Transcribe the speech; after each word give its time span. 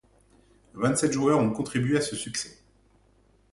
Vingt-sept 0.73 1.11
joueurs 1.13 1.37
ont 1.39 1.51
contribué 1.51 1.95
à 1.97 2.01
ce 2.01 2.15
succès. 2.15 2.57